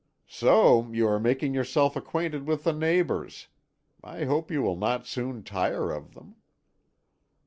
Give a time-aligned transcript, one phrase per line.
[0.27, 3.49] "So you are making yourself acquainted with the neighbours.
[4.03, 6.37] I hope you will not soon tire of them."